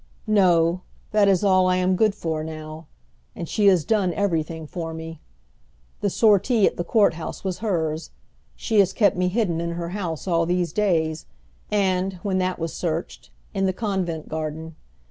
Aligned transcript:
"No, 0.25 0.81
that 1.11 1.27
is 1.27 1.43
all 1.43 1.67
I 1.67 1.75
am 1.75 1.95
good 1.95 2.15
for 2.15 2.43
now. 2.43 2.87
And 3.35 3.47
she 3.47 3.67
has 3.67 3.85
done 3.85 4.15
everything 4.15 4.65
for 4.65 4.95
me. 4.95 5.21
The 5.99 6.09
sortie 6.09 6.65
at 6.65 6.75
the 6.75 6.83
court 6.83 7.13
house 7.13 7.43
was 7.43 7.59
hers. 7.59 8.09
She 8.55 8.79
has 8.79 8.93
kept 8.93 9.15
me 9.15 9.27
hidden 9.27 9.61
in 9.61 9.73
her 9.73 9.89
house 9.89 10.27
all 10.27 10.47
these 10.47 10.73
days; 10.73 11.27
and, 11.69 12.13
when 12.23 12.39
that 12.39 12.57
was 12.57 12.73
searched, 12.73 13.29
in 13.53 13.67
the 13.67 13.73
convent 13.73 14.27
garden. 14.27 14.75